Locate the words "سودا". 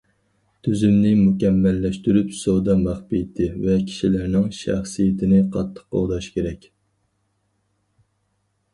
2.39-2.77